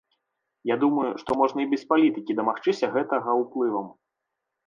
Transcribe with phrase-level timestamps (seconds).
[0.69, 3.87] Я думаю, што можна і без палітыкі дамагчыся гэтага уплывам.